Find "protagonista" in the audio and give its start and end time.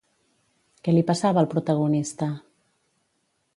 1.53-2.31